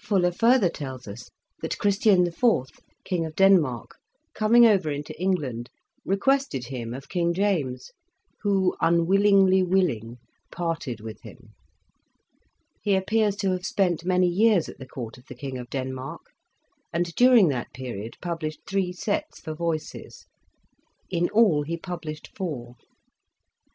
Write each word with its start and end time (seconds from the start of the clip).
Fuller 0.00 0.32
further 0.32 0.70
tells 0.70 1.06
us 1.06 1.28
that 1.60 1.76
Christian 1.76 2.26
IV., 2.26 2.42
King 3.04 3.26
of 3.26 3.36
Denmark, 3.36 3.98
coming 4.32 4.64
over 4.64 4.90
into 4.90 5.12
England, 5.20 5.68
requested 6.02 6.68
him 6.68 6.94
ot 6.94 7.10
King 7.10 7.34
James, 7.34 7.92
"who 8.40 8.74
unwillingly 8.80 9.62
willing 9.62 10.16
parted 10.50 11.02
with 11.02 11.20
him." 11.20 11.50
He 12.80 12.94
appears 12.94 13.36
to 13.36 13.50
have 13.50 13.66
spent 13.66 14.02
many 14.06 14.28
years 14.28 14.66
at 14.66 14.78
the 14.78 14.88
court 14.88 15.18
of 15.18 15.26
the 15.26 15.34
King 15.34 15.58
of 15.58 15.68
Denmark, 15.68 16.22
and 16.90 17.14
during 17.14 17.48
that 17.48 17.74
period 17.74 18.16
published 18.22 18.60
three 18.66 18.92
''Sets" 18.94 19.40
for 19.42 19.52
voices; 19.52 20.24
in 21.10 21.28
all 21.28 21.64
he 21.64 21.76
published 21.76 22.30
four. 22.34 22.76